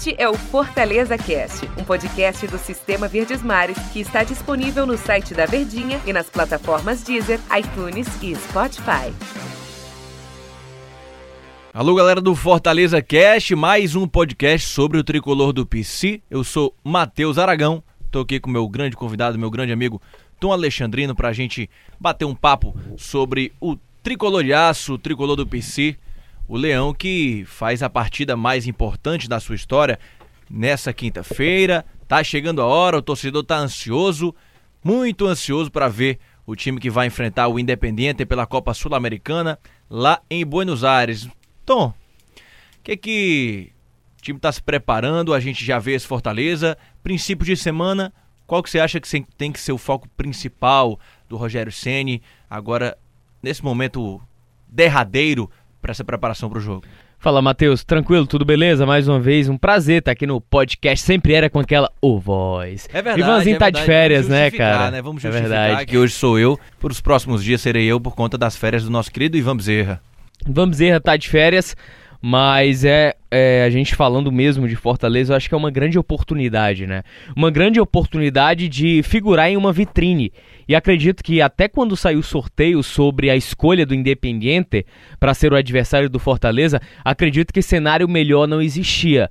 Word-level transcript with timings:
Este 0.00 0.14
é 0.16 0.26
o 0.26 0.32
Fortaleza 0.32 1.18
Cast, 1.18 1.68
um 1.78 1.84
podcast 1.84 2.46
do 2.46 2.56
Sistema 2.56 3.06
Verdes 3.06 3.42
Mares 3.42 3.76
que 3.92 4.00
está 4.00 4.24
disponível 4.24 4.86
no 4.86 4.96
site 4.96 5.34
da 5.34 5.44
Verdinha 5.44 6.00
e 6.06 6.12
nas 6.14 6.30
plataformas 6.30 7.02
Deezer, 7.02 7.38
iTunes 7.54 8.08
e 8.22 8.34
Spotify. 8.34 9.12
Alô, 11.74 11.94
galera 11.94 12.18
do 12.18 12.34
Fortaleza 12.34 13.02
Cast, 13.02 13.54
mais 13.54 13.94
um 13.94 14.08
podcast 14.08 14.68
sobre 14.68 14.96
o 14.96 15.04
tricolor 15.04 15.52
do 15.52 15.66
PC. 15.66 16.22
Eu 16.30 16.42
sou 16.44 16.74
Matheus 16.82 17.36
Aragão, 17.36 17.84
tô 18.10 18.20
aqui 18.20 18.40
com 18.40 18.48
meu 18.48 18.66
grande 18.70 18.96
convidado, 18.96 19.38
meu 19.38 19.50
grande 19.50 19.70
amigo 19.70 20.00
Tom 20.40 20.50
Alexandrino, 20.50 21.14
pra 21.14 21.34
gente 21.34 21.68
bater 22.00 22.24
um 22.24 22.34
papo 22.34 22.74
sobre 22.96 23.52
o 23.60 23.76
tricolor 24.02 24.42
de 24.42 24.54
aço, 24.54 24.94
o 24.94 24.98
tricolor 24.98 25.36
do 25.36 25.46
PC 25.46 25.98
o 26.50 26.56
Leão 26.56 26.92
que 26.92 27.44
faz 27.46 27.80
a 27.80 27.88
partida 27.88 28.36
mais 28.36 28.66
importante 28.66 29.28
da 29.28 29.38
sua 29.38 29.54
história 29.54 30.00
nessa 30.50 30.92
quinta-feira. 30.92 31.86
Tá 32.08 32.24
chegando 32.24 32.60
a 32.60 32.66
hora, 32.66 32.98
o 32.98 33.02
torcedor 33.02 33.44
tá 33.44 33.56
ansioso, 33.56 34.34
muito 34.82 35.28
ansioso 35.28 35.70
para 35.70 35.86
ver 35.86 36.18
o 36.44 36.56
time 36.56 36.80
que 36.80 36.90
vai 36.90 37.06
enfrentar 37.06 37.46
o 37.46 37.56
Independiente 37.56 38.26
pela 38.26 38.46
Copa 38.46 38.74
Sul-Americana 38.74 39.60
lá 39.88 40.20
em 40.28 40.44
Buenos 40.44 40.82
Aires. 40.82 41.28
Tom, 41.64 41.90
o 41.90 42.82
que 42.82 42.96
que 42.96 43.72
o 44.18 44.22
time 44.22 44.36
está 44.36 44.50
se 44.50 44.60
preparando? 44.60 45.32
A 45.32 45.38
gente 45.38 45.64
já 45.64 45.78
vê 45.78 45.92
esse 45.92 46.08
Fortaleza. 46.08 46.76
Princípio 47.00 47.46
de 47.46 47.56
semana, 47.56 48.12
qual 48.44 48.60
que 48.60 48.68
você 48.68 48.80
acha 48.80 48.98
que 48.98 49.08
tem 49.38 49.52
que 49.52 49.60
ser 49.60 49.70
o 49.70 49.78
foco 49.78 50.08
principal 50.16 50.98
do 51.28 51.36
Rogério 51.36 51.70
Ceni 51.70 52.20
agora 52.50 52.98
nesse 53.40 53.62
momento 53.62 54.20
derradeiro 54.66 55.48
para 55.80 55.90
essa 55.90 56.04
preparação 56.04 56.48
para 56.48 56.58
o 56.58 56.60
jogo. 56.60 56.84
Fala, 57.18 57.42
Matheus. 57.42 57.84
Tranquilo? 57.84 58.26
Tudo 58.26 58.44
beleza? 58.44 58.86
Mais 58.86 59.06
uma 59.06 59.20
vez, 59.20 59.48
um 59.48 59.58
prazer 59.58 59.98
estar 59.98 60.12
aqui 60.12 60.26
no 60.26 60.40
podcast. 60.40 61.04
Sempre 61.04 61.34
era 61.34 61.50
com 61.50 61.60
aquela 61.60 61.90
O 62.00 62.14
oh, 62.14 62.18
Voz. 62.18 62.88
É 62.90 63.02
verdade. 63.02 63.20
Ivanzinho 63.20 63.56
é 63.56 63.58
tá 63.58 63.68
de 63.68 63.82
férias, 63.82 64.26
né, 64.26 64.50
cara? 64.50 64.90
Né? 64.90 65.02
Vamos 65.02 65.20
justificar 65.20 65.52
é 65.52 65.66
verdade. 65.66 65.86
que 65.86 65.98
hoje 65.98 66.14
sou 66.14 66.38
eu. 66.38 66.58
Por 66.78 66.90
os 66.90 67.00
próximos 67.00 67.44
dias 67.44 67.60
serei 67.60 67.84
eu 67.84 68.00
por 68.00 68.14
conta 68.14 68.38
das 68.38 68.56
férias 68.56 68.84
do 68.84 68.90
nosso 68.90 69.10
querido 69.10 69.36
Ivan 69.36 69.56
Bezerra. 69.56 70.00
Ivan 70.48 70.70
Bezerra 70.70 70.98
tá 70.98 71.16
de 71.16 71.28
férias. 71.28 71.76
Mas 72.22 72.84
é, 72.84 73.14
é, 73.30 73.64
a 73.64 73.70
gente 73.70 73.94
falando 73.94 74.30
mesmo 74.30 74.68
de 74.68 74.76
Fortaleza, 74.76 75.32
eu 75.32 75.36
acho 75.36 75.48
que 75.48 75.54
é 75.54 75.58
uma 75.58 75.70
grande 75.70 75.98
oportunidade, 75.98 76.86
né? 76.86 77.02
Uma 77.34 77.50
grande 77.50 77.80
oportunidade 77.80 78.68
de 78.68 79.02
figurar 79.02 79.48
em 79.50 79.56
uma 79.56 79.72
vitrine. 79.72 80.30
E 80.68 80.74
acredito 80.74 81.24
que 81.24 81.40
até 81.40 81.66
quando 81.66 81.96
saiu 81.96 82.18
o 82.18 82.22
sorteio 82.22 82.82
sobre 82.82 83.30
a 83.30 83.36
escolha 83.36 83.86
do 83.86 83.94
Independiente 83.94 84.84
para 85.18 85.32
ser 85.32 85.52
o 85.52 85.56
adversário 85.56 86.10
do 86.10 86.18
Fortaleza, 86.18 86.80
acredito 87.02 87.54
que 87.54 87.62
cenário 87.62 88.06
melhor 88.06 88.46
não 88.46 88.60
existia 88.60 89.30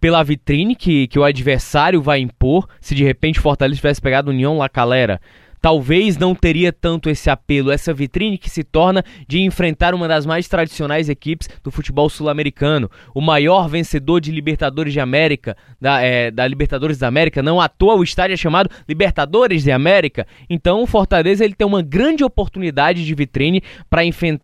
pela 0.00 0.22
vitrine 0.22 0.74
que, 0.74 1.06
que 1.06 1.18
o 1.18 1.24
adversário 1.24 2.02
vai 2.02 2.20
impor, 2.20 2.68
se 2.78 2.94
de 2.94 3.02
repente 3.02 3.40
Fortaleza 3.40 3.76
tivesse 3.76 4.02
pegado 4.02 4.30
União 4.30 4.58
La 4.58 4.68
Calera, 4.68 5.18
talvez 5.64 6.18
não 6.18 6.34
teria 6.34 6.70
tanto 6.70 7.08
esse 7.08 7.30
apelo, 7.30 7.70
essa 7.70 7.90
vitrine 7.90 8.36
que 8.36 8.50
se 8.50 8.62
torna 8.62 9.02
de 9.26 9.40
enfrentar 9.40 9.94
uma 9.94 10.06
das 10.06 10.26
mais 10.26 10.46
tradicionais 10.46 11.08
equipes 11.08 11.48
do 11.62 11.70
futebol 11.70 12.10
sul-americano, 12.10 12.90
o 13.14 13.20
maior 13.22 13.66
vencedor 13.66 14.20
de 14.20 14.30
Libertadores 14.30 14.92
de 14.92 15.00
América, 15.00 15.56
da, 15.80 16.02
é, 16.02 16.30
da 16.30 16.46
Libertadores 16.46 16.98
da 16.98 17.08
América, 17.08 17.42
não 17.42 17.62
à 17.62 17.66
toa 17.66 17.94
o 17.94 18.04
estádio 18.04 18.34
é 18.34 18.36
chamado 18.36 18.68
Libertadores 18.86 19.62
de 19.62 19.72
América. 19.72 20.26
Então 20.50 20.82
o 20.82 20.86
Fortaleza 20.86 21.42
ele 21.42 21.54
tem 21.54 21.66
uma 21.66 21.80
grande 21.80 22.22
oportunidade 22.22 23.02
de 23.02 23.14
vitrine 23.14 23.62
para 23.88 24.02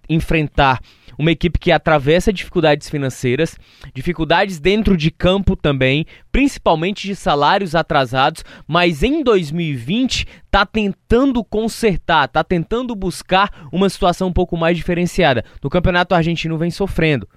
enfrentar 0.08 0.80
uma 1.20 1.30
equipe 1.30 1.58
que 1.58 1.70
atravessa 1.70 2.32
dificuldades 2.32 2.88
financeiras, 2.88 3.54
dificuldades 3.92 4.58
dentro 4.58 4.96
de 4.96 5.10
campo 5.10 5.54
também, 5.54 6.06
principalmente 6.32 7.06
de 7.06 7.14
salários 7.14 7.74
atrasados, 7.74 8.42
mas 8.66 9.02
em 9.02 9.22
2020 9.22 10.26
está 10.46 10.64
tentando 10.64 11.44
consertar, 11.44 12.24
está 12.24 12.42
tentando 12.42 12.94
buscar 12.96 13.68
uma 13.70 13.90
situação 13.90 14.28
um 14.28 14.32
pouco 14.32 14.56
mais 14.56 14.78
diferenciada. 14.78 15.44
No 15.62 15.68
Campeonato 15.68 16.14
Argentino 16.14 16.56
vem 16.56 16.70
sofrendo. 16.70 17.28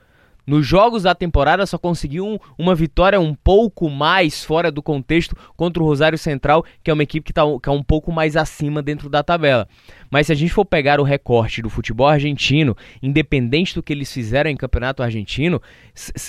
Nos 0.45 0.67
jogos 0.67 1.03
da 1.03 1.15
temporada 1.15 1.65
só 1.65 1.77
conseguiu 1.77 2.25
um, 2.25 2.37
uma 2.57 2.75
vitória 2.75 3.19
um 3.19 3.33
pouco 3.33 3.89
mais 3.89 4.43
fora 4.43 4.69
do 4.69 4.83
contexto 4.83 5.35
contra 5.55 5.81
o 5.81 5.85
Rosário 5.85 6.17
Central, 6.17 6.65
que 6.83 6.91
é 6.91 6.93
uma 6.93 7.03
equipe 7.03 7.23
que 7.23 7.31
está 7.31 7.43
que 7.61 7.69
é 7.69 7.71
um 7.71 7.83
pouco 7.83 8.11
mais 8.11 8.35
acima 8.35 8.81
dentro 8.81 9.09
da 9.09 9.23
tabela. 9.23 9.67
Mas 10.11 10.27
se 10.27 10.33
a 10.33 10.35
gente 10.35 10.53
for 10.53 10.65
pegar 10.65 10.99
o 10.99 11.03
recorte 11.03 11.61
do 11.61 11.69
futebol 11.69 12.07
argentino, 12.07 12.75
independente 13.01 13.73
do 13.73 13.81
que 13.81 13.93
eles 13.93 14.11
fizeram 14.11 14.49
em 14.49 14.57
campeonato 14.57 15.01
argentino, 15.01 15.61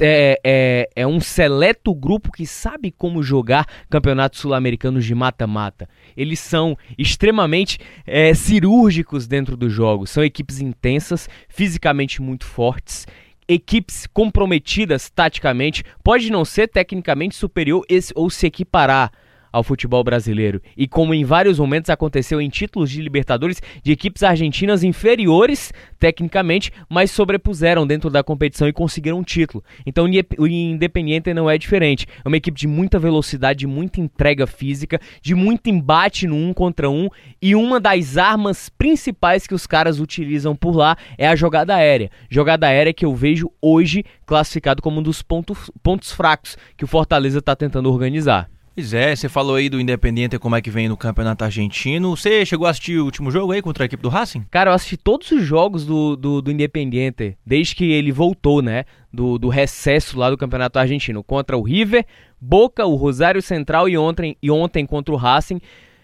é, 0.01 0.41
é, 0.45 0.89
é 0.95 1.07
um 1.07 1.19
seleto 1.19 1.93
grupo 1.93 2.31
que 2.31 2.47
sabe 2.47 2.93
como 2.93 3.23
jogar 3.23 3.67
campeonatos 3.91 4.41
sul-americanos 4.41 5.05
de 5.05 5.15
mata-mata. 5.15 5.89
Eles 6.17 6.39
são 6.39 6.79
extremamente 6.97 7.79
é, 8.07 8.33
cirúrgicos 8.33 9.27
dentro 9.27 9.57
dos 9.57 9.73
jogos, 9.73 10.11
são 10.11 10.23
equipes 10.23 10.61
intensas, 10.61 11.29
fisicamente 11.49 12.23
muito 12.23 12.47
fortes 12.47 13.07
equipes 13.49 14.07
comprometidas 14.07 15.11
taticamente, 15.11 15.85
pode 16.03 16.31
não 16.31 16.45
ser 16.45 16.69
tecnicamente 16.69 17.35
superior 17.35 17.85
ou 18.15 18.31
se 18.31 18.47
equiparar 18.47 19.13
ao 19.55 19.63
futebol 19.63 20.03
brasileiro. 20.03 20.61
E 20.77 20.89
como 20.89 21.15
em 21.15 21.25
vários 21.25 21.61
momentos 21.61 21.89
aconteceu 21.89 22.41
em 22.41 22.49
títulos 22.49 22.91
de 22.91 23.01
Libertadores 23.01 23.63
de 23.85 23.93
equipes 23.93 24.25
argentinas 24.25 24.83
inferiores 24.83 25.73
tecnicamente, 25.97 26.73
mas 26.91 27.13
sobrepuseram 27.13 27.87
dentro 27.87 28.11
da 28.11 28.25
competição 28.25 28.67
e 28.67 28.73
conseguiram 28.73 29.21
um 29.21 29.23
título. 29.23 29.63
Então 29.87 30.07
o 30.39 30.47
Independiente 30.49 31.33
não 31.33 31.49
é 31.49 31.57
diferente. 31.57 32.05
É 32.25 32.27
uma 32.27 32.37
equipe 32.37 32.59
de 32.59 32.67
muita 32.67 32.99
velocidade, 32.99 33.61
de 33.61 33.67
muita 33.69 34.01
entrega 34.01 34.45
física, 34.45 35.01
de 35.23 35.37
muito 35.37 35.71
embate 35.71 36.27
no 36.27 36.35
um 36.35 36.53
contra 36.53 36.91
um 36.91 37.09
e 37.41 37.55
uma 37.55 37.79
das 37.79 38.17
armas 38.17 38.69
principais 38.69 39.47
que 39.47 39.55
os 39.55 39.69
caras 39.69 40.01
utilizam 40.01 40.57
por 40.57 40.75
lá 40.75 40.97
é 41.17 41.29
a 41.29 41.37
jogada 41.37 41.77
aérea. 41.77 42.11
Jogada 42.29 42.67
aérea 42.67 42.93
que 42.93 43.05
eu 43.05 43.15
vejo 43.15 43.53
hoje 43.63 44.05
classificado 44.27 44.83
como 44.83 44.99
um 44.99 45.03
dos 45.03 45.23
pontos, 45.23 45.71
pontos 45.81 46.11
fracos 46.11 46.59
que 46.77 46.85
o 46.85 46.89
Fortaleza 46.89 47.39
está 47.39 47.55
tentando 47.55 47.89
organizar. 47.89 48.51
Pois 48.77 48.93
é, 48.93 49.15
você 49.15 49.29
falou 49.29 49.55
aí 49.55 49.69
do 49.69 49.81
Independiente, 49.81 50.37
como 50.37 50.57
é 50.57 50.61
que 50.61 50.69
vem 50.69 50.89
no 50.89 50.97
Campeonato 50.97 51.45
Argentino. 51.45 52.17
Você 52.17 52.45
chegou 52.45 52.67
a 52.67 52.71
assistir 52.71 52.99
o 52.99 53.05
último 53.05 53.31
jogo 53.31 53.53
aí 53.53 53.63
contra 53.63 53.85
a 53.85 53.87
equipe 53.87 54.03
do 54.03 54.09
Racing? 54.09 54.45
Cara, 54.51 54.71
eu 54.71 54.75
assisti 54.75 54.97
todos 54.97 55.31
os 55.31 55.45
jogos 55.45 55.87
do, 55.87 56.17
do, 56.17 56.43
do 56.43 56.51
Independiente, 56.51 57.39
desde 57.47 57.77
que 57.77 57.93
ele 57.93 58.11
voltou, 58.11 58.61
né? 58.61 58.85
Do, 59.13 59.39
do 59.39 59.49
recesso 59.49 60.19
lá 60.19 60.29
do 60.29 60.37
Campeonato 60.37 60.77
Argentino. 60.77 61.23
Contra 61.23 61.57
o 61.57 61.63
River, 61.63 62.05
Boca, 62.41 62.85
o 62.85 62.97
Rosário 62.97 63.41
Central 63.41 63.89
e 63.89 63.97
ontem, 63.97 64.37
e 64.43 64.51
ontem 64.51 64.85
contra 64.85 65.15
o 65.15 65.17
Racing. 65.17 65.61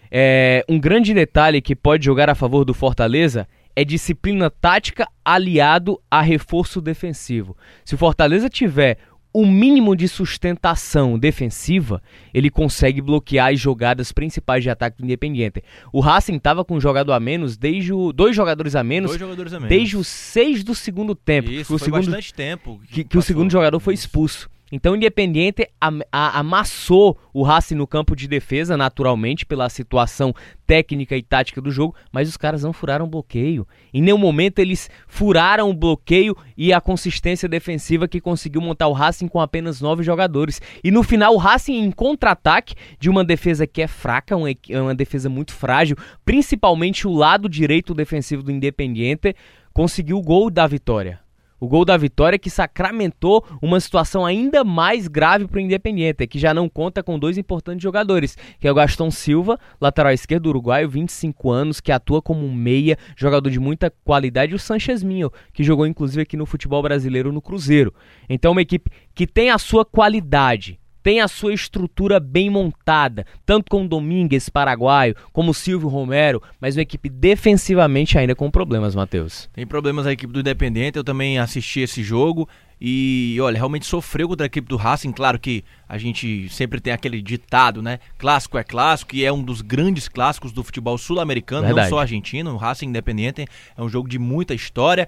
É, 0.09 0.63
um 0.69 0.79
grande 0.79 1.13
detalhe 1.13 1.61
que 1.61 1.75
pode 1.75 2.05
jogar 2.05 2.29
a 2.29 2.35
favor 2.35 2.63
do 2.63 2.73
Fortaleza 2.73 3.49
é 3.75 3.83
disciplina 3.83 4.49
tática 4.49 5.07
aliado 5.23 5.99
a 6.09 6.21
reforço 6.21 6.81
defensivo. 6.81 7.55
Se 7.83 7.95
o 7.95 7.97
Fortaleza 7.97 8.49
tiver 8.49 8.97
o 9.33 9.45
mínimo 9.45 9.95
de 9.95 10.07
sustentação 10.07 11.17
defensiva, 11.17 12.01
ele 12.33 12.49
consegue 12.49 13.01
bloquear 13.01 13.51
as 13.51 13.59
jogadas 13.59 14.11
principais 14.11 14.63
de 14.63 14.69
ataque 14.69 14.97
do 14.97 15.05
Independiente. 15.05 15.63
O 15.91 15.99
Racing 15.99 16.35
estava 16.35 16.65
com 16.65 16.75
um 16.75 16.81
jogador 16.81 17.13
a 17.13 17.19
menos 17.19 17.57
desde 17.57 17.93
o 17.93 18.11
dois 18.11 18.35
jogadores 18.35 18.75
a 18.75 18.83
menos, 18.83 19.17
jogadores 19.17 19.53
a 19.53 19.59
menos. 19.59 19.69
desde 19.69 19.97
os 19.97 20.07
seis 20.07 20.63
do 20.63 20.75
segundo 20.75 21.15
tempo. 21.15 21.49
Isso, 21.49 21.73
o 21.73 21.77
foi 21.77 21.85
segundo, 21.85 22.05
bastante 22.05 22.33
tempo 22.33 22.79
que, 22.87 22.93
que, 22.93 23.03
que 23.05 23.17
o 23.17 23.21
segundo 23.21 23.51
jogador 23.51 23.79
foi 23.79 23.93
expulso. 23.93 24.49
Então 24.71 24.93
o 24.93 24.95
Independiente 24.95 25.67
amassou 26.11 27.17
o 27.33 27.43
Racing 27.43 27.75
no 27.75 27.85
campo 27.85 28.15
de 28.15 28.27
defesa, 28.27 28.77
naturalmente, 28.77 29.45
pela 29.45 29.69
situação 29.69 30.33
técnica 30.65 31.17
e 31.17 31.21
tática 31.21 31.59
do 31.59 31.69
jogo, 31.69 31.93
mas 32.11 32.29
os 32.29 32.37
caras 32.37 32.63
não 32.63 32.71
furaram 32.71 33.09
bloqueio. 33.09 33.67
Em 33.93 34.01
nenhum 34.01 34.17
momento 34.17 34.59
eles 34.59 34.89
furaram 35.07 35.69
o 35.69 35.73
bloqueio 35.73 36.35
e 36.55 36.71
a 36.71 36.79
consistência 36.79 37.49
defensiva 37.49 38.07
que 38.07 38.21
conseguiu 38.21 38.61
montar 38.61 38.87
o 38.87 38.93
Racing 38.93 39.27
com 39.27 39.41
apenas 39.41 39.81
nove 39.81 40.03
jogadores. 40.03 40.61
E 40.83 40.89
no 40.89 41.03
final 41.03 41.33
o 41.33 41.37
Racing 41.37 41.73
em 41.73 41.91
contra-ataque 41.91 42.75
de 42.99 43.09
uma 43.09 43.25
defesa 43.25 43.67
que 43.67 43.81
é 43.81 43.87
fraca, 43.87 44.37
uma, 44.37 44.47
uma 44.81 44.95
defesa 44.95 45.29
muito 45.29 45.53
frágil, 45.53 45.97
principalmente 46.23 47.05
o 47.07 47.11
lado 47.11 47.49
direito 47.49 47.93
defensivo 47.93 48.41
do 48.41 48.51
Independiente, 48.51 49.35
conseguiu 49.73 50.17
o 50.17 50.21
gol 50.21 50.49
da 50.49 50.65
vitória. 50.67 51.19
O 51.61 51.67
gol 51.67 51.85
da 51.85 51.95
vitória 51.95 52.39
que 52.39 52.49
sacramentou 52.49 53.45
uma 53.61 53.79
situação 53.79 54.25
ainda 54.25 54.63
mais 54.63 55.07
grave 55.07 55.47
para 55.47 55.57
o 55.57 55.61
Independiente, 55.61 56.25
que 56.25 56.39
já 56.39 56.55
não 56.55 56.67
conta 56.67 57.03
com 57.03 57.19
dois 57.19 57.37
importantes 57.37 57.83
jogadores, 57.83 58.35
que 58.59 58.67
é 58.67 58.71
o 58.71 58.73
Gaston 58.73 59.11
Silva, 59.11 59.59
lateral 59.79 60.11
esquerdo 60.11 60.47
uruguaio, 60.47 60.89
25 60.89 61.51
anos, 61.51 61.79
que 61.79 61.91
atua 61.91 62.19
como 62.19 62.43
um 62.43 62.51
meia, 62.51 62.97
jogador 63.15 63.51
de 63.51 63.59
muita 63.59 63.93
qualidade, 64.03 64.53
e 64.53 64.55
o 64.55 64.59
Sanchez 64.59 65.03
Minho, 65.03 65.29
que 65.53 65.63
jogou 65.63 65.85
inclusive 65.85 66.23
aqui 66.23 66.35
no 66.35 66.47
futebol 66.47 66.81
brasileiro 66.81 67.31
no 67.31 67.43
Cruzeiro. 67.43 67.93
Então 68.27 68.53
uma 68.53 68.61
equipe 68.63 68.89
que 69.13 69.27
tem 69.27 69.51
a 69.51 69.59
sua 69.59 69.85
qualidade, 69.85 70.80
tem 71.03 71.21
a 71.21 71.27
sua 71.27 71.53
estrutura 71.53 72.19
bem 72.19 72.49
montada, 72.49 73.25
tanto 73.45 73.69
com 73.69 73.85
Domingues, 73.85 74.49
paraguaio, 74.49 75.15
como 75.33 75.53
Silvio 75.53 75.89
Romero, 75.89 76.41
mas 76.59 76.75
uma 76.75 76.81
equipe 76.81 77.09
defensivamente 77.09 78.17
ainda 78.17 78.35
com 78.35 78.49
problemas, 78.49 78.95
Matheus. 78.95 79.49
Tem 79.53 79.65
problemas 79.65 80.05
a 80.05 80.11
equipe 80.11 80.31
do 80.31 80.39
Independente, 80.39 80.97
eu 80.97 81.03
também 81.03 81.39
assisti 81.39 81.81
esse 81.81 82.03
jogo 82.03 82.47
e, 82.83 83.37
olha, 83.39 83.57
realmente 83.57 83.85
sofreu 83.85 84.27
contra 84.27 84.45
a 84.45 84.47
equipe 84.47 84.67
do 84.67 84.75
Racing. 84.75 85.11
Claro 85.11 85.37
que 85.37 85.63
a 85.87 85.99
gente 85.99 86.49
sempre 86.49 86.79
tem 86.79 86.91
aquele 86.91 87.21
ditado, 87.21 87.79
né? 87.79 87.99
Clássico 88.17 88.57
é 88.57 88.63
clássico 88.63 89.15
e 89.15 89.23
é 89.23 89.31
um 89.31 89.43
dos 89.43 89.61
grandes 89.61 90.07
clássicos 90.07 90.51
do 90.51 90.63
futebol 90.63 90.97
sul-americano, 90.97 91.75
não 91.75 91.89
só 91.89 91.99
argentino. 91.99 92.53
O 92.53 92.57
Racing 92.57 92.87
Independente 92.87 93.45
é 93.77 93.81
um 93.81 93.87
jogo 93.87 94.09
de 94.09 94.17
muita 94.17 94.55
história. 94.55 95.07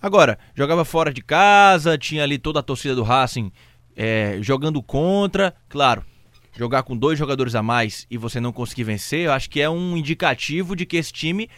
Agora, 0.00 0.38
jogava 0.54 0.84
fora 0.84 1.12
de 1.12 1.22
casa, 1.22 1.98
tinha 1.98 2.22
ali 2.22 2.38
toda 2.38 2.60
a 2.60 2.62
torcida 2.62 2.94
do 2.94 3.02
Racing 3.02 3.52
é, 3.96 4.38
jogando 4.40 4.82
contra, 4.82 5.54
claro, 5.68 6.04
jogar 6.56 6.82
com 6.82 6.96
dois 6.96 7.18
jogadores 7.18 7.54
a 7.54 7.62
mais 7.62 8.06
e 8.10 8.16
você 8.16 8.40
não 8.40 8.52
conseguir 8.52 8.84
vencer, 8.84 9.26
eu 9.26 9.32
acho 9.32 9.50
que 9.50 9.60
é 9.60 9.68
um 9.68 9.96
indicativo 9.96 10.76
de 10.76 10.86
que 10.86 10.96
esse 10.96 11.12
time 11.12 11.48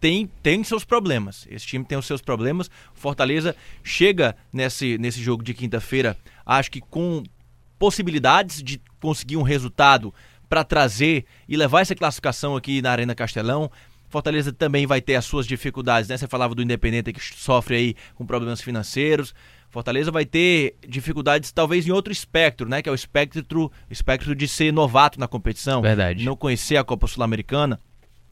tem, 0.00 0.26
tem 0.42 0.62
seus 0.62 0.84
problemas. 0.84 1.46
Esse 1.50 1.66
time 1.66 1.84
tem 1.84 1.98
os 1.98 2.06
seus 2.06 2.20
problemas. 2.20 2.70
Fortaleza 2.94 3.56
chega 3.82 4.36
nesse, 4.52 4.98
nesse 4.98 5.20
jogo 5.20 5.42
de 5.42 5.54
quinta-feira, 5.54 6.16
acho 6.44 6.70
que 6.70 6.80
com 6.80 7.22
possibilidades 7.78 8.62
de 8.62 8.80
conseguir 9.00 9.36
um 9.36 9.42
resultado 9.42 10.12
para 10.48 10.64
trazer 10.64 11.24
e 11.48 11.56
levar 11.56 11.82
essa 11.82 11.94
classificação 11.94 12.56
aqui 12.56 12.82
na 12.82 12.90
Arena 12.90 13.14
Castelão. 13.14 13.70
Fortaleza 14.08 14.52
também 14.52 14.86
vai 14.86 15.00
ter 15.00 15.14
as 15.14 15.26
suas 15.26 15.46
dificuldades, 15.46 16.08
né? 16.08 16.16
Você 16.16 16.26
falava 16.26 16.54
do 16.54 16.62
Independente 16.62 17.12
que 17.12 17.20
sofre 17.20 17.76
aí 17.76 17.94
com 18.14 18.24
problemas 18.26 18.60
financeiros. 18.60 19.34
Fortaleza 19.70 20.10
vai 20.10 20.24
ter 20.24 20.76
dificuldades 20.86 21.52
talvez 21.52 21.86
em 21.86 21.90
outro 21.90 22.12
espectro, 22.12 22.68
né? 22.68 22.80
Que 22.80 22.88
é 22.88 22.92
o 22.92 22.94
espectro, 22.94 23.70
espectro 23.90 24.34
de 24.34 24.48
ser 24.48 24.72
novato 24.72 25.20
na 25.20 25.28
competição. 25.28 25.82
Verdade. 25.82 26.24
Não 26.24 26.34
conhecer 26.34 26.76
a 26.76 26.84
Copa 26.84 27.06
Sul-Americana. 27.06 27.78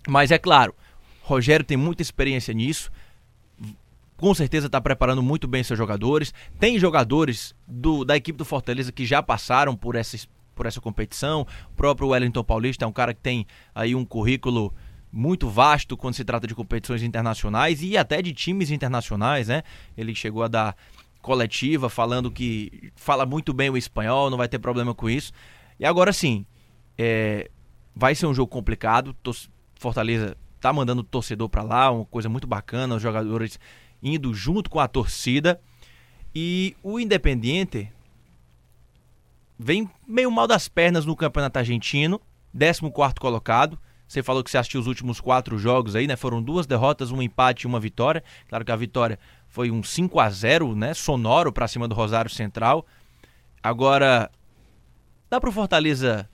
Mas 0.09 0.31
é 0.31 0.39
claro, 0.39 0.75
Rogério 1.23 1.65
tem 1.65 1.77
muita 1.77 2.01
experiência 2.01 2.55
nisso. 2.55 2.91
Com 4.17 4.35
certeza 4.35 4.67
está 4.67 4.81
preparando 4.81 5.23
muito 5.23 5.47
bem 5.47 5.63
seus 5.63 5.77
jogadores. 5.77 6.33
Tem 6.59 6.79
jogadores 6.79 7.55
do, 7.67 8.03
da 8.03 8.17
equipe 8.17 8.39
do 8.39 8.45
Fortaleza 8.45 8.91
que 8.91 9.05
já 9.05 9.23
passaram 9.23 9.77
por 9.77 9.95
essa, 9.95 10.17
por 10.55 10.65
essa 10.65 10.81
competição. 10.81 11.47
O 11.71 11.75
próprio 11.77 12.09
Wellington 12.09 12.43
Paulista 12.43 12.87
é 12.87 12.89
um 12.89 12.93
cara 12.93 13.13
que 13.13 13.21
tem 13.21 13.47
aí 13.75 13.95
um 13.95 14.07
currículo 14.07 14.73
muito 15.13 15.49
vasto 15.49 15.97
quando 15.97 16.15
se 16.15 16.25
trata 16.25 16.47
de 16.47 16.55
competições 16.55 17.03
internacionais 17.03 17.83
e 17.83 17.97
até 17.97 18.23
de 18.23 18.33
times 18.33 18.71
internacionais, 18.71 19.49
né? 19.49 19.63
Ele 19.97 20.15
chegou 20.15 20.43
a 20.43 20.49
dar 20.49 20.77
coletiva 21.27 21.91
falando 21.91 22.31
que 22.31 22.93
fala 22.95 23.27
muito 23.27 23.53
bem 23.53 23.69
o 23.69 23.77
espanhol, 23.77 24.31
não 24.31 24.39
vai 24.39 24.49
ter 24.49 24.61
problema 24.61 24.95
com 24.95 25.11
isso. 25.11 25.33
E 25.79 25.85
agora 25.85 26.13
sim, 26.13 26.47
é, 26.97 27.51
vai 27.93 28.15
ser 28.15 28.27
um 28.27 28.33
jogo 28.33 28.49
complicado. 28.49 29.15
Fortaleza 29.75 30.37
tá 30.61 30.73
mandando 30.73 31.01
o 31.01 31.05
torcedor 31.05 31.49
para 31.49 31.65
lá, 31.65 31.91
uma 31.91 32.05
coisa 32.05 32.29
muito 32.29 32.47
bacana, 32.47 32.95
os 32.95 33.03
jogadores 33.03 33.59
indo 34.01 34.33
junto 34.33 34.71
com 34.71 34.79
a 34.79 34.87
torcida. 34.87 35.61
E 36.33 36.77
o 36.81 37.01
Independiente 37.01 37.93
vem 39.59 39.91
meio 40.07 40.31
mal 40.31 40.47
das 40.47 40.69
pernas 40.69 41.05
no 41.05 41.17
Campeonato 41.17 41.59
Argentino, 41.59 42.21
14 42.57 43.15
colocado. 43.19 43.77
Você 44.07 44.23
falou 44.23 44.43
que 44.45 44.51
você 44.51 44.59
assistiu 44.59 44.81
os 44.81 44.87
últimos 44.87 45.21
quatro 45.21 45.59
jogos 45.59 45.97
aí, 45.97 46.07
né? 46.07 46.17
Foram 46.17 46.41
duas 46.41 46.67
derrotas, 46.67 47.11
um 47.11 47.21
empate 47.21 47.63
e 47.63 47.67
uma 47.67 47.81
vitória. 47.81 48.23
Claro 48.49 48.65
que 48.65 48.71
a 48.71 48.77
vitória 48.77 49.19
foi 49.49 49.71
um 49.71 49.83
5 49.83 50.21
a 50.21 50.31
0 50.31 50.75
né? 50.77 50.95
Sonoro 50.95 51.53
para 51.53 51.67
cima 51.67 51.89
do 51.89 51.95
Rosário 51.95 52.31
Central. 52.31 52.87
Agora, 53.63 54.31
dá 55.29 55.41
para 55.41 55.51
o 55.51 55.53
Fortaleza 55.53 56.29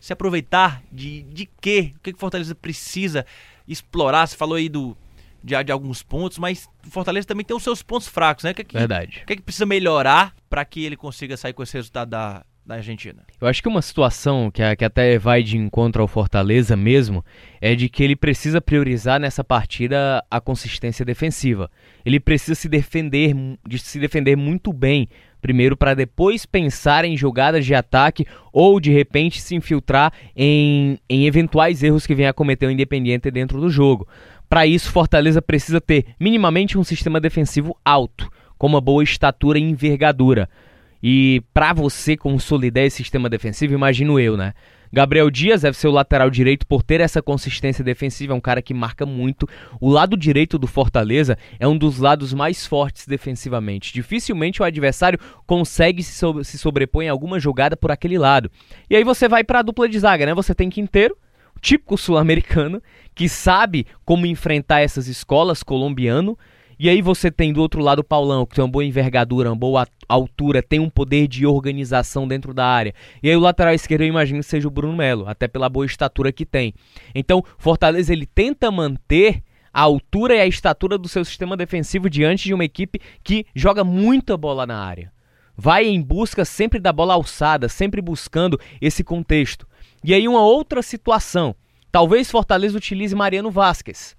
se 0.00 0.12
aproveitar 0.12 0.82
de, 0.90 1.22
de 1.24 1.46
quê? 1.60 1.92
O 1.96 2.00
que 2.00 2.10
o 2.10 2.16
Fortaleza 2.16 2.54
precisa 2.54 3.26
explorar? 3.66 4.26
Você 4.26 4.36
falou 4.36 4.56
aí 4.56 4.68
do, 4.68 4.96
de, 5.42 5.62
de 5.62 5.72
alguns 5.72 6.02
pontos, 6.02 6.38
mas 6.38 6.68
o 6.86 6.90
Fortaleza 6.90 7.26
também 7.26 7.44
tem 7.44 7.56
os 7.56 7.62
seus 7.62 7.82
pontos 7.82 8.08
fracos, 8.08 8.44
né? 8.44 8.54
Que, 8.54 8.64
que, 8.64 8.78
Verdade. 8.78 9.20
O 9.22 9.26
que, 9.26 9.36
que 9.36 9.42
precisa 9.42 9.66
melhorar 9.66 10.34
para 10.48 10.64
que 10.64 10.84
ele 10.84 10.96
consiga 10.96 11.36
sair 11.36 11.52
com 11.52 11.62
esse 11.62 11.74
resultado 11.74 12.08
da, 12.08 12.44
da 12.68 12.74
Argentina. 12.74 13.22
Eu 13.40 13.48
acho 13.48 13.62
que 13.62 13.68
uma 13.68 13.80
situação 13.80 14.50
que, 14.50 14.62
que 14.76 14.84
até 14.84 15.18
vai 15.18 15.42
de 15.42 15.56
encontro 15.56 16.02
ao 16.02 16.06
Fortaleza 16.06 16.76
mesmo 16.76 17.24
é 17.62 17.74
de 17.74 17.88
que 17.88 18.04
ele 18.04 18.14
precisa 18.14 18.60
priorizar 18.60 19.18
nessa 19.18 19.42
partida 19.42 20.22
a 20.30 20.38
consistência 20.38 21.02
defensiva. 21.02 21.70
Ele 22.04 22.20
precisa 22.20 22.54
se 22.54 22.68
defender, 22.68 23.34
de 23.66 23.78
se 23.78 23.98
defender 23.98 24.36
muito 24.36 24.70
bem, 24.70 25.08
primeiro 25.40 25.78
para 25.78 25.94
depois 25.94 26.44
pensar 26.44 27.06
em 27.06 27.16
jogadas 27.16 27.64
de 27.64 27.74
ataque 27.74 28.26
ou 28.52 28.78
de 28.78 28.92
repente 28.92 29.40
se 29.40 29.54
infiltrar 29.54 30.12
em, 30.36 30.98
em 31.08 31.26
eventuais 31.26 31.82
erros 31.82 32.06
que 32.06 32.14
venha 32.14 32.30
a 32.30 32.34
cometer 32.34 32.66
o 32.66 32.70
Independiente 32.70 33.30
dentro 33.30 33.58
do 33.60 33.70
jogo. 33.70 34.06
Para 34.46 34.66
isso, 34.66 34.92
Fortaleza 34.92 35.40
precisa 35.40 35.80
ter 35.80 36.06
minimamente 36.20 36.76
um 36.76 36.84
sistema 36.84 37.18
defensivo 37.18 37.74
alto, 37.82 38.30
com 38.58 38.66
uma 38.66 38.80
boa 38.80 39.02
estatura 39.02 39.58
e 39.58 39.62
envergadura. 39.62 40.50
E 41.02 41.42
para 41.54 41.72
você 41.72 42.16
consolidar 42.16 42.84
esse 42.84 42.98
sistema 42.98 43.28
defensivo, 43.28 43.74
imagino 43.74 44.18
eu, 44.18 44.36
né? 44.36 44.52
Gabriel 44.92 45.30
Dias 45.30 45.62
deve 45.62 45.76
ser 45.76 45.88
o 45.88 45.92
lateral 45.92 46.30
direito 46.30 46.66
por 46.66 46.82
ter 46.82 47.00
essa 47.00 47.20
consistência 47.20 47.84
defensiva, 47.84 48.32
é 48.32 48.36
um 48.36 48.40
cara 48.40 48.62
que 48.62 48.72
marca 48.72 49.04
muito. 49.04 49.46
O 49.80 49.90
lado 49.90 50.16
direito 50.16 50.58
do 50.58 50.66
Fortaleza 50.66 51.36
é 51.60 51.68
um 51.68 51.76
dos 51.76 51.98
lados 51.98 52.32
mais 52.32 52.66
fortes 52.66 53.06
defensivamente. 53.06 53.92
Dificilmente 53.92 54.62
o 54.62 54.64
adversário 54.64 55.18
consegue 55.46 56.02
se, 56.02 56.12
so 56.14 56.42
se 56.42 56.58
sobrepor 56.58 57.02
em 57.02 57.08
alguma 57.08 57.38
jogada 57.38 57.76
por 57.76 57.90
aquele 57.90 58.18
lado. 58.18 58.50
E 58.88 58.96
aí 58.96 59.04
você 59.04 59.28
vai 59.28 59.44
para 59.44 59.58
a 59.58 59.62
dupla 59.62 59.88
de 59.88 59.98
zaga, 59.98 60.24
né? 60.24 60.34
Você 60.34 60.54
tem 60.54 60.70
Quinteiro, 60.70 61.16
típico 61.60 61.98
sul-americano, 61.98 62.82
que 63.14 63.28
sabe 63.28 63.86
como 64.04 64.26
enfrentar 64.26 64.80
essas 64.80 65.06
escolas 65.06 65.62
colombiano 65.62 66.38
e 66.78 66.88
aí 66.88 67.02
você 67.02 67.30
tem 67.30 67.52
do 67.52 67.60
outro 67.60 67.82
lado 67.82 68.00
o 68.00 68.04
Paulão, 68.04 68.46
que 68.46 68.54
tem 68.54 68.62
uma 68.62 68.70
boa 68.70 68.84
envergadura, 68.84 69.50
uma 69.50 69.56
boa 69.56 69.86
altura, 70.08 70.62
tem 70.62 70.78
um 70.78 70.88
poder 70.88 71.26
de 71.26 71.44
organização 71.44 72.26
dentro 72.28 72.54
da 72.54 72.66
área. 72.66 72.94
E 73.22 73.28
aí 73.28 73.36
o 73.36 73.40
lateral 73.40 73.74
esquerdo 73.74 74.02
eu 74.02 74.08
imagino 74.08 74.40
que 74.40 74.46
seja 74.46 74.68
o 74.68 74.70
Bruno 74.70 74.96
Melo, 74.96 75.28
até 75.28 75.48
pela 75.48 75.68
boa 75.68 75.84
estatura 75.84 76.30
que 76.32 76.46
tem. 76.46 76.72
Então, 77.14 77.42
Fortaleza 77.58 78.12
ele 78.12 78.26
tenta 78.26 78.70
manter 78.70 79.42
a 79.72 79.82
altura 79.82 80.36
e 80.36 80.40
a 80.40 80.46
estatura 80.46 80.96
do 80.96 81.08
seu 81.08 81.24
sistema 81.24 81.56
defensivo 81.56 82.08
diante 82.08 82.44
de 82.44 82.54
uma 82.54 82.64
equipe 82.64 83.00
que 83.22 83.44
joga 83.54 83.84
muita 83.84 84.36
bola 84.36 84.66
na 84.66 84.78
área. 84.78 85.12
Vai 85.56 85.86
em 85.86 86.00
busca 86.00 86.44
sempre 86.44 86.78
da 86.78 86.92
bola 86.92 87.14
alçada, 87.14 87.68
sempre 87.68 88.00
buscando 88.00 88.58
esse 88.80 89.02
contexto. 89.02 89.66
E 90.04 90.14
aí 90.14 90.28
uma 90.28 90.42
outra 90.42 90.82
situação. 90.82 91.54
Talvez 91.90 92.30
Fortaleza 92.30 92.76
utilize 92.76 93.14
Mariano 93.14 93.50
Vasquez. 93.50 94.17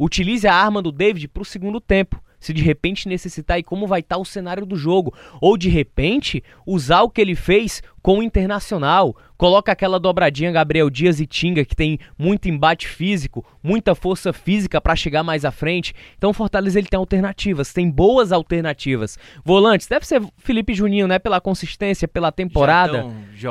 Utilize 0.00 0.48
a 0.48 0.54
arma 0.54 0.80
do 0.80 0.90
David 0.90 1.28
para 1.28 1.42
o 1.42 1.44
segundo 1.44 1.78
tempo. 1.78 2.22
Se 2.40 2.54
de 2.54 2.62
repente 2.62 3.06
necessitar 3.06 3.58
e 3.58 3.62
como 3.62 3.86
vai 3.86 4.00
estar 4.00 4.16
tá 4.16 4.20
o 4.20 4.24
cenário 4.24 4.64
do 4.64 4.74
jogo. 4.74 5.12
Ou 5.42 5.58
de 5.58 5.68
repente 5.68 6.42
usar 6.66 7.02
o 7.02 7.10
que 7.10 7.20
ele 7.20 7.34
fez 7.34 7.82
com 8.00 8.18
o 8.18 8.22
Internacional. 8.22 9.14
Coloca 9.36 9.70
aquela 9.70 10.00
dobradinha 10.00 10.50
Gabriel 10.50 10.88
Dias 10.88 11.20
e 11.20 11.26
Tinga, 11.26 11.66
que 11.66 11.76
tem 11.76 11.98
muito 12.18 12.48
embate 12.48 12.88
físico, 12.88 13.44
muita 13.62 13.94
força 13.94 14.32
física 14.32 14.80
para 14.80 14.96
chegar 14.96 15.22
mais 15.22 15.44
à 15.44 15.50
frente. 15.50 15.94
Então 16.16 16.30
o 16.30 16.34
Fortaleza 16.34 16.78
ele 16.78 16.88
tem 16.88 16.98
alternativas, 16.98 17.72
tem 17.72 17.90
boas 17.90 18.32
alternativas. 18.32 19.18
Volantes, 19.44 19.86
deve 19.86 20.06
ser 20.06 20.22
Felipe 20.38 20.72
Juninho, 20.72 21.06
né? 21.06 21.18
Pela 21.18 21.42
consistência, 21.42 22.08
pela 22.08 22.32
temporada. 22.32 23.02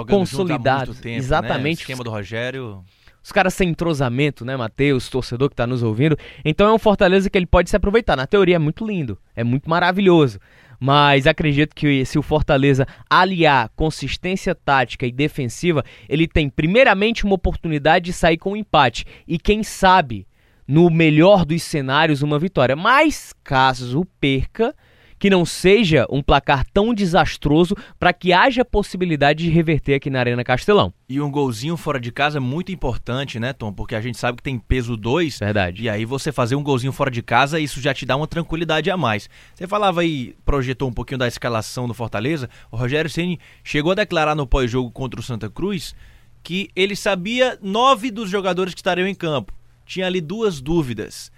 consolidado. 0.08 0.96
Tempo, 0.96 1.18
Exatamente. 1.18 1.64
Né? 1.64 1.70
O 1.70 1.82
esquema 1.82 2.04
do 2.04 2.10
Rogério. 2.10 2.84
Os 3.30 3.32
caras 3.32 3.54
sem 3.54 3.70
entrosamento, 3.70 4.44
né, 4.44 4.58
Matheus, 4.58 5.08
torcedor 5.08 5.52
que 5.52 5.56
tá 5.56 5.68
nos 5.68 5.84
ouvindo. 5.84 6.18
Então 6.44 6.68
é 6.68 6.74
um 6.74 6.80
Fortaleza 6.80 7.30
que 7.30 7.38
ele 7.38 7.46
pode 7.46 7.70
se 7.70 7.76
aproveitar. 7.76 8.16
Na 8.16 8.26
teoria 8.26 8.56
é 8.56 8.60
muito 8.60 8.84
lindo, 8.84 9.20
é 9.36 9.44
muito 9.44 9.70
maravilhoso. 9.70 10.40
Mas 10.80 11.28
acredito 11.28 11.76
que 11.76 12.04
se 12.06 12.18
o 12.18 12.24
Fortaleza 12.24 12.88
aliar 13.08 13.70
consistência 13.76 14.56
tática 14.56 15.06
e 15.06 15.12
defensiva, 15.12 15.86
ele 16.10 16.28
tem 16.28 16.50
primeiramente 16.50 17.24
uma 17.24 17.36
oportunidade 17.36 18.06
de 18.06 18.14
sair 18.14 18.38
com 18.38 18.54
um 18.54 18.58
empate. 18.58 19.06
E 19.28 19.38
quem 19.38 19.62
sabe, 19.62 20.26
no 20.68 20.90
melhor 20.90 21.46
dos 21.46 21.62
cenários, 21.62 22.24
uma 22.24 22.40
vitória. 22.40 22.76
Mas 22.76 23.32
caso 23.44 24.08
perca, 24.20 24.74
que 25.20 25.30
não 25.30 25.46
seja 25.46 26.08
um 26.10 26.24
placar 26.24 26.66
tão 26.74 26.94
desastroso 26.94 27.76
para 28.00 28.14
que 28.14 28.32
haja 28.32 28.64
possibilidade 28.64 29.44
de 29.44 29.50
reverter 29.50 29.96
aqui 29.96 30.10
na 30.10 30.20
Arena 30.20 30.44
Castelão. 30.44 30.94
E 31.10 31.20
um 31.20 31.30
golzinho 31.30 31.76
fora 31.76 32.00
de 32.00 32.12
casa 32.12 32.38
é 32.38 32.40
muito 32.40 32.72
importante, 32.72 33.40
né, 33.40 33.52
Tom? 33.52 33.74
Porque 33.74 33.96
a 33.96 34.02
gente 34.02 34.18
sabe 34.18 34.38
que 34.38 34.44
tem 34.44 34.58
peso 34.58 34.96
2. 34.96 35.40
Verdade. 35.40 35.84
E 35.84 35.90
aí 35.90 36.06
você 36.06 36.32
fazer 36.32 36.56
um 36.56 36.64
golzinho 36.64 36.94
fora 36.94 37.12
de 37.12 37.22
casa, 37.22 37.60
isso 37.60 37.82
já 37.82 37.94
te 37.94 38.06
dá 38.06 38.16
uma 38.16 38.28
tranquilidade 38.28 38.90
a 38.90 38.96
mais. 38.96 39.30
Você 39.54 39.68
falava 39.68 40.02
aí, 40.02 40.36
projetou 40.46 40.88
um 40.88 40.94
pouquinho 40.94 41.18
da 41.18 41.28
escalação 41.28 41.88
do 41.88 41.94
Fortaleza. 41.94 42.50
O 42.72 42.78
Rogério 42.78 43.10
Ceni 43.10 43.40
chegou 43.64 43.92
a 43.92 43.96
declarar 43.96 44.36
no 44.36 44.48
pós-jogo 44.48 44.90
contra 44.90 45.20
o 45.20 45.24
Santa 45.24 45.50
Cruz 45.50 45.94
que 46.42 46.70
ele 46.74 46.96
sabia 46.96 47.60
nove 47.62 48.10
dos 48.10 48.30
jogadores 48.30 48.74
que 48.74 48.80
estariam 48.80 49.08
em 49.08 49.16
campo. 49.16 49.54
Tinha 49.86 50.06
ali 50.06 50.22
duas 50.22 50.62
dúvidas. 50.62 51.30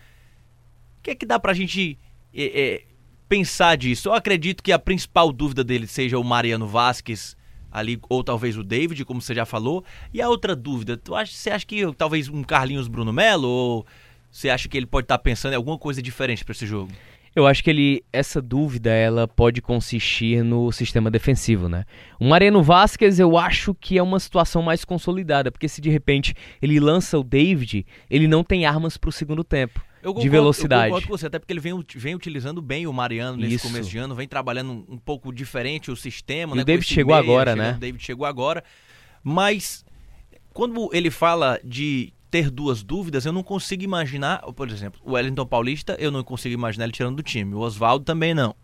O 1.00 1.04
que 1.04 1.12
é 1.12 1.16
que 1.16 1.26
dá 1.26 1.40
pra 1.40 1.54
gente 1.54 1.98
é, 2.34 2.44
é, 2.44 2.84
pensar 3.32 3.78
disso. 3.78 4.10
Eu 4.10 4.14
acredito 4.14 4.62
que 4.62 4.74
a 4.74 4.78
principal 4.78 5.32
dúvida 5.32 5.64
dele 5.64 5.88
seja 5.88 6.20
o 6.20 6.24
Mariano 6.24 6.68
Vasquez 6.68 7.38
ali, 7.72 7.98
ou 8.10 8.26
talvez 8.26 8.58
o 8.58 8.64
David, 8.64 9.06
como 9.06 9.22
você 9.22 9.34
já 9.34 9.46
falou. 9.46 9.86
E 10.14 10.22
a 10.22 10.28
outra 10.28 10.54
dúvida, 10.54 10.98
tu 10.98 11.16
acha, 11.16 11.32
você 11.32 11.50
acha 11.50 11.66
que 11.66 11.90
talvez 11.94 12.28
um 12.28 12.44
Carlinhos 12.44 12.90
Bruno 12.90 13.14
Melo, 13.14 13.48
ou 13.48 13.86
você 14.30 14.50
acha 14.50 14.68
que 14.68 14.76
ele 14.76 14.86
pode 14.86 15.06
estar 15.06 15.18
tá 15.18 15.24
pensando 15.24 15.54
em 15.54 15.56
alguma 15.56 15.78
coisa 15.78 16.02
diferente 16.02 16.44
para 16.44 16.52
esse 16.52 16.68
jogo? 16.68 16.92
Eu 17.34 17.48
acho 17.48 17.64
que 17.64 17.70
ele 17.70 18.04
essa 18.12 18.42
dúvida 18.42 18.90
ela 18.90 19.26
pode 19.26 19.62
consistir 19.62 20.44
no 20.44 20.70
sistema 20.74 21.10
defensivo, 21.10 21.70
né? 21.70 21.86
O 22.20 22.28
Mariano 22.28 22.62
Vasquez 22.62 23.18
eu 23.18 23.38
acho 23.38 23.74
que 23.74 23.98
é 23.98 24.04
uma 24.04 24.20
situação 24.20 24.62
mais 24.62 24.84
consolidada, 24.84 25.50
porque 25.50 25.70
se 25.70 25.80
de 25.80 25.90
repente 25.90 26.36
ele 26.62 26.82
lança 26.82 27.18
o 27.18 27.24
David, 27.24 27.86
ele 28.10 28.28
não 28.28 28.44
tem 28.44 28.66
armas 28.66 28.98
para 28.98 29.08
o 29.08 29.14
segundo 29.14 29.42
tempo. 29.42 29.82
Concordo, 30.02 30.22
de 30.22 30.30
velocidade. 30.30 30.84
Eu 30.84 30.90
concordo 30.90 31.08
com 31.08 31.18
você, 31.18 31.28
até 31.28 31.40
porque 31.40 31.54
ele 31.54 31.60
vem, 31.60 31.74
vem 31.96 32.16
utilizando 32.16 32.62
bem 32.62 32.88
o 32.88 32.94
Mariano 32.94 33.38
nesse 33.38 33.56
Isso. 33.56 33.68
começo 33.68 33.90
de 33.90 33.98
ano, 33.98 34.16
vem 34.16 34.28
trabalhando 34.28 34.72
um, 34.72 34.96
um 34.96 34.98
pouco 34.98 35.32
diferente 35.32 35.92
o 35.92 35.96
sistema. 35.96 36.54
E 36.54 36.58
né, 36.58 36.62
o 36.64 36.66
David 36.66 36.88
chegou 36.88 37.16
meia, 37.16 37.24
agora, 37.24 37.56
né? 37.56 37.74
O 37.74 37.80
David 37.80 38.04
chegou 38.04 38.26
agora. 38.26 38.64
Mas 39.24 39.86
quando 40.54 40.90
ele 40.94 41.10
fala 41.12 41.60
de 41.64 42.14
ter 42.30 42.50
duas 42.50 42.82
dúvidas, 42.82 43.26
eu 43.26 43.34
não 43.34 43.44
consigo 43.44 43.84
imaginar, 43.84 44.40
por 44.54 44.70
exemplo, 44.70 45.00
o 45.04 45.14
Wellington 45.14 45.46
Paulista, 45.46 45.96
eu 46.00 46.10
não 46.10 46.24
consigo 46.24 46.54
imaginar 46.54 46.86
ele 46.86 46.94
tirando 46.94 47.18
do 47.18 47.24
time. 47.24 47.54
O 47.54 47.60
Oswaldo 47.60 48.06
também 48.06 48.34
não. 48.34 48.56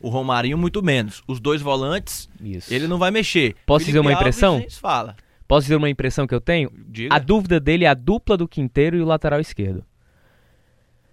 O 0.00 0.10
Romarinho, 0.10 0.58
muito 0.58 0.82
menos. 0.82 1.22
Os 1.26 1.40
dois 1.40 1.62
volantes, 1.62 2.28
Isso. 2.38 2.72
ele 2.72 2.86
não 2.86 2.98
vai 2.98 3.10
mexer. 3.10 3.56
Posso 3.64 3.86
Felipe 3.86 3.92
dizer 3.92 4.00
uma 4.00 4.12
impressão? 4.12 4.56
Alves, 4.56 4.76
fala. 4.76 5.16
Posso 5.48 5.64
dizer 5.64 5.76
uma 5.76 5.88
impressão 5.88 6.26
que 6.26 6.34
eu 6.34 6.40
tenho? 6.40 6.70
Diga. 6.88 7.14
A 7.14 7.18
dúvida 7.18 7.58
dele 7.58 7.84
é 7.84 7.88
a 7.88 7.94
dupla 7.94 8.36
do 8.36 8.46
Quinteiro 8.46 8.96
e 8.96 9.00
o 9.00 9.06
lateral 9.06 9.40
esquerdo. 9.40 9.84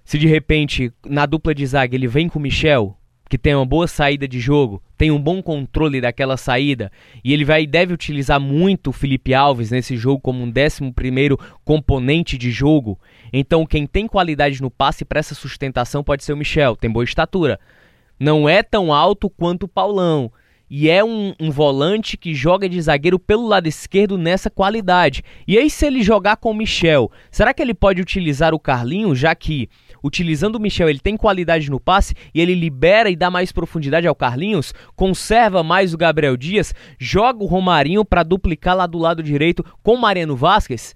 Se 0.03 0.17
de 0.17 0.27
repente, 0.27 0.91
na 1.05 1.25
dupla 1.25 1.53
de 1.53 1.65
zaga, 1.65 1.95
ele 1.95 2.07
vem 2.07 2.27
com 2.27 2.39
o 2.39 2.41
Michel, 2.41 2.97
que 3.31 3.37
tem 3.37 3.55
uma 3.55 3.65
boa 3.65 3.87
saída 3.87 4.27
de 4.27 4.41
jogo, 4.41 4.83
tem 4.97 5.09
um 5.09 5.17
bom 5.17 5.41
controle 5.41 6.01
daquela 6.01 6.35
saída, 6.35 6.91
e 7.23 7.31
ele 7.31 7.45
vai 7.45 7.65
deve 7.65 7.93
utilizar 7.93 8.41
muito 8.41 8.89
o 8.89 8.93
Felipe 8.93 9.33
Alves 9.33 9.71
nesse 9.71 9.95
jogo 9.95 10.19
como 10.19 10.43
um 10.43 10.51
décimo 10.51 10.93
primeiro 10.93 11.39
componente 11.63 12.37
de 12.37 12.51
jogo. 12.51 12.99
Então 13.31 13.65
quem 13.65 13.87
tem 13.87 14.05
qualidade 14.05 14.61
no 14.61 14.69
passe 14.69 15.05
para 15.05 15.21
essa 15.21 15.33
sustentação 15.33 16.03
pode 16.03 16.25
ser 16.25 16.33
o 16.33 16.37
Michel, 16.37 16.75
tem 16.75 16.89
boa 16.91 17.05
estatura. 17.05 17.57
Não 18.19 18.49
é 18.49 18.61
tão 18.61 18.93
alto 18.93 19.29
quanto 19.29 19.63
o 19.63 19.69
Paulão, 19.69 20.29
e 20.73 20.89
é 20.89 21.03
um, 21.03 21.33
um, 21.37 21.51
volante 21.51 22.15
que 22.15 22.33
joga 22.33 22.69
de 22.69 22.81
zagueiro 22.81 23.19
pelo 23.19 23.45
lado 23.45 23.67
esquerdo 23.67 24.17
nessa 24.17 24.49
qualidade. 24.49 25.21
E 25.45 25.57
aí, 25.57 25.69
se 25.69 25.85
ele 25.85 26.01
jogar 26.01 26.37
com 26.37 26.49
o 26.49 26.53
Michel, 26.53 27.11
será 27.29 27.53
que 27.53 27.61
ele 27.61 27.73
pode 27.73 28.01
utilizar 28.01 28.53
o 28.53 28.59
Carlinho, 28.59 29.13
já 29.13 29.35
que 29.35 29.67
utilizando 30.01 30.55
o 30.55 30.59
Michel 30.61 30.87
ele 30.87 30.99
tem 30.99 31.17
qualidade 31.17 31.69
no 31.69 31.77
passe 31.77 32.15
e 32.33 32.39
ele 32.39 32.55
libera 32.55 33.09
e 33.09 33.17
dá 33.17 33.29
mais 33.29 33.51
profundidade 33.51 34.07
ao 34.07 34.15
Carlinhos, 34.15 34.73
conserva 34.95 35.61
mais 35.61 35.93
o 35.93 35.97
Gabriel 35.97 36.37
Dias, 36.37 36.73
joga 36.97 37.43
o 37.43 37.47
Romarinho 37.47 38.05
para 38.05 38.23
duplicar 38.23 38.77
lá 38.77 38.87
do 38.87 38.97
lado 38.97 39.21
direito 39.21 39.65
com 39.83 39.95
o 39.95 39.99
Mariano 39.99 40.37
Vasquez? 40.37 40.95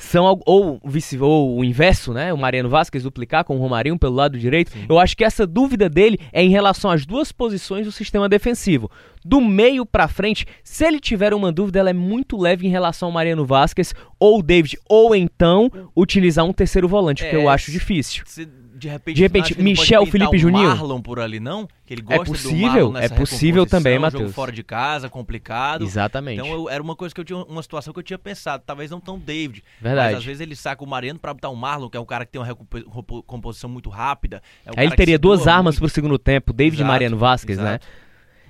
São 0.00 0.40
ou, 0.46 0.80
vice, 0.84 1.18
ou 1.18 1.58
o 1.58 1.64
inverso, 1.64 2.12
né? 2.12 2.32
O 2.32 2.38
Mariano 2.38 2.68
Vasquez 2.68 3.02
duplicar 3.02 3.44
com 3.44 3.56
o 3.56 3.58
Romarinho 3.58 3.98
pelo 3.98 4.14
lado 4.14 4.38
direito. 4.38 4.70
Sim. 4.70 4.86
Eu 4.88 4.98
acho 4.98 5.16
que 5.16 5.22
essa 5.22 5.46
dúvida 5.46 5.88
dele 5.88 6.18
é 6.32 6.42
em 6.42 6.48
relação 6.48 6.90
às 6.90 7.04
duas 7.04 7.30
posições 7.30 7.84
do 7.84 7.92
sistema 7.92 8.28
defensivo. 8.28 8.90
Do 9.22 9.40
meio 9.40 9.84
para 9.84 10.08
frente, 10.08 10.46
se 10.64 10.84
ele 10.86 10.98
tiver 10.98 11.34
uma 11.34 11.52
dúvida, 11.52 11.78
ela 11.78 11.90
é 11.90 11.94
muito 11.94 12.38
leve 12.38 12.66
em 12.66 12.70
relação 12.70 13.08
ao 13.08 13.12
Mariano 13.12 13.44
Vasquez 13.44 13.94
ou 14.18 14.38
o 14.38 14.42
David, 14.42 14.78
ou 14.88 15.14
então 15.14 15.70
utilizar 15.94 16.44
um 16.46 16.52
terceiro 16.52 16.88
volante, 16.88 17.24
é, 17.24 17.28
que 17.28 17.36
eu 17.36 17.48
acho 17.48 17.70
difícil. 17.70 18.22
Se 18.26 18.48
de 18.80 18.88
repente, 18.88 19.16
de 19.16 19.22
repente 19.22 19.62
Michel, 19.62 20.06
Felipe 20.06 20.38
Juninho. 20.38 20.68
Marlon 20.68 21.00
por 21.00 21.20
ali 21.20 21.38
não? 21.38 21.68
Que 21.84 21.94
ele 21.94 22.02
é 22.08 22.16
gosta 22.16 22.22
é 22.22 22.26
possível, 22.26 22.96
é 22.96 23.08
possível 23.08 23.66
também, 23.66 23.98
Matheus. 23.98 24.34
fora 24.34 24.50
de 24.50 24.62
casa, 24.62 25.08
complicado. 25.08 25.84
Exatamente. 25.84 26.40
Então 26.40 26.50
eu, 26.50 26.68
era 26.68 26.82
uma 26.82 26.96
coisa 26.96 27.14
que 27.14 27.20
eu 27.20 27.24
tinha 27.24 27.38
uma 27.38 27.62
situação 27.62 27.92
que 27.92 27.98
eu 27.98 28.02
tinha 28.02 28.18
pensado, 28.18 28.62
talvez 28.66 28.90
não 28.90 29.00
tão 29.00 29.18
David, 29.18 29.62
Verdade. 29.80 30.08
mas 30.08 30.18
às 30.18 30.24
vezes 30.24 30.40
ele 30.40 30.56
saca 30.56 30.82
o 30.82 30.86
Mariano 30.86 31.18
para 31.18 31.34
botar 31.34 31.50
o 31.50 31.56
Marlon, 31.56 31.90
que 31.90 31.96
é 31.96 32.00
um 32.00 32.06
cara 32.06 32.24
que 32.24 32.32
tem 32.32 32.40
uma 32.40 32.46
recomposição 32.46 33.68
muito 33.68 33.90
rápida. 33.90 34.42
É 34.64 34.70
um 34.70 34.74
Aí 34.76 34.86
ele 34.86 34.96
teria 34.96 35.18
duas 35.18 35.46
armas 35.46 35.74
muito. 35.74 35.80
pro 35.80 35.88
segundo 35.90 36.18
tempo, 36.18 36.52
David 36.52 36.76
exato, 36.76 36.88
e 36.88 36.90
Mariano 36.90 37.18
Vasquez, 37.18 37.58
né? 37.58 37.70
exato. 37.70 37.86
né? 37.86 37.92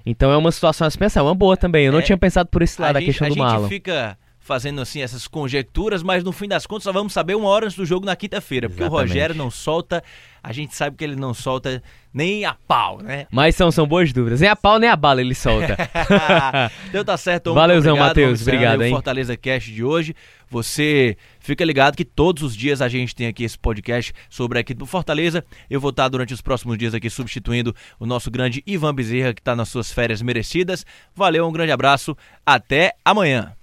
Então 0.07 0.31
é 0.31 0.37
uma 0.37 0.53
situação 0.53 0.87
a 0.87 0.91
se 0.91 0.97
pensar, 0.97 1.21
é 1.21 1.23
uma 1.23 1.35
boa 1.35 1.57
também. 1.57 1.87
Eu 1.87 1.93
não 1.93 1.99
é, 1.99 2.03
tinha 2.03 2.17
pensado 2.17 2.49
por 2.49 2.63
esse 2.63 2.81
lado, 2.81 2.97
a, 2.97 2.99
a 3.01 3.03
questão 3.03 3.29
do 3.29 3.37
Marlon. 3.37 3.59
A 3.59 3.61
gente 3.63 3.69
fica 3.69 4.17
fazendo 4.51 4.81
assim 4.81 5.01
essas 5.01 5.29
conjecturas, 5.29 6.03
mas 6.03 6.25
no 6.25 6.33
fim 6.33 6.49
das 6.49 6.67
contas 6.67 6.83
só 6.83 6.93
vamos 6.93 7.13
saber 7.13 7.37
uma 7.37 7.49
hora 7.49 7.67
antes 7.67 7.77
do 7.77 7.87
jogo 7.87 8.05
na 8.05 8.17
quinta-feira, 8.17 8.69
porque 8.69 8.83
o 8.83 8.89
Rogério 8.89 9.33
não 9.33 9.49
solta, 9.49 10.03
a 10.43 10.53
gente 10.53 10.75
sabe 10.75 10.97
que 10.97 11.05
ele 11.05 11.15
não 11.15 11.33
solta 11.33 11.81
nem 12.13 12.45
a 12.45 12.57
pau, 12.67 13.01
né? 13.01 13.29
Mas 13.31 13.55
são, 13.55 13.71
são 13.71 13.87
boas 13.87 14.13
dúvidas, 14.13 14.41
nem 14.41 14.51
a 14.51 14.57
pau 14.57 14.81
nem 14.81 14.91
a 14.91 14.97
bala 14.97 15.21
ele 15.21 15.37
solta. 15.37 15.77
então 16.89 17.05
tá 17.05 17.17
certo, 17.17 17.55
Valeuzão, 17.55 17.97
Matheus, 17.97 18.43
obrigado, 18.43 18.83
hein? 18.83 18.91
Fortaleza 18.91 19.37
Cast 19.37 19.73
de 19.73 19.85
hoje, 19.85 20.17
você 20.51 21.17
fica 21.39 21.65
ligado 21.65 21.97
que 21.97 22.05
todos 22.05 22.43
os 22.43 22.57
dias 22.57 22.83
a 22.83 22.89
gente 22.89 23.15
tem 23.15 23.29
aqui 23.29 23.45
esse 23.45 23.57
podcast 23.57 24.13
sobre 24.29 24.59
a 24.59 24.63
equipe 24.63 24.81
do 24.81 24.87
Fortaleza, 24.87 25.45
eu 25.71 25.81
vou 25.81 25.91
estar 25.91 26.09
durante 26.09 26.35
os 26.35 26.41
próximos 26.41 26.77
dias 26.77 26.93
aqui 26.93 27.09
substituindo 27.09 27.73
o 28.01 28.05
nosso 28.05 28.33
grande 28.33 28.65
Ivan 28.67 28.93
Bezerra, 28.93 29.33
que 29.33 29.41
está 29.41 29.55
nas 29.55 29.69
suas 29.69 29.93
férias 29.93 30.21
merecidas, 30.21 30.85
valeu, 31.15 31.47
um 31.47 31.53
grande 31.53 31.71
abraço, 31.71 32.17
até 32.45 32.95
amanhã. 33.05 33.55